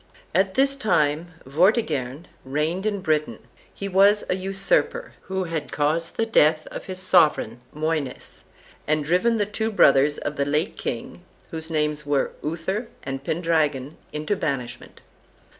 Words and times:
At 0.33 0.55
this 0.55 0.75
time 0.75 1.27
Vortigern 1.45 2.25
reigned 2.43 2.87
in 2.87 3.01
Britain. 3.01 3.37
He 3.71 3.87
was 3.87 4.23
a 4.31 4.35
usurper, 4.35 5.13
who 5.25 5.43
had 5.43 5.71
caused 5.71 6.15
the 6.17 6.25
death 6.25 6.65
of 6.71 6.85
his 6.85 6.97
sovereign, 6.97 7.61
Moines, 7.71 8.43
and 8.87 9.05
driven 9.05 9.37
the 9.37 9.45
two 9.45 9.69
brothers 9.71 10.17
of 10.17 10.37
the 10.37 10.45
late 10.45 10.75
king, 10.75 11.21
whose 11.51 11.69
names 11.69 12.03
were 12.03 12.31
Uther 12.43 12.87
and 13.03 13.23
Pendragon, 13.23 13.95
into 14.11 14.35
banishment. 14.35 15.01